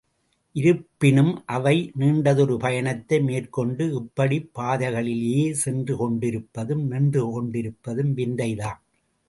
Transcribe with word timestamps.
இருப்பினும், 0.55 1.43
அவை 1.47 1.91
நீண்டதொரு 1.99 2.57
பயணத்தை 2.57 3.19
மேற்கொண்டு, 3.21 3.93
இப்படிப் 3.93 4.49
பாதைகளிலேயே 4.59 5.51
சென்று 5.63 5.97
கொண்டிருப்பதும் 5.97 6.91
நின்றுகொண்டிருப்பதும் 6.91 8.13
விந்தைதான்! 8.13 8.81